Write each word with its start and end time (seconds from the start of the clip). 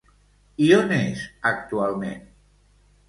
I 0.67 0.69
on 0.77 0.93
és 0.97 1.25
actualment? 1.53 2.25